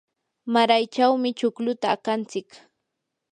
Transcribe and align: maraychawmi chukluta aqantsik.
maraychawmi 0.53 1.29
chukluta 1.39 1.87
aqantsik. 1.95 2.47